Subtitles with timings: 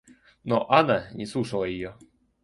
[0.43, 1.95] Но Анна не слушала ее.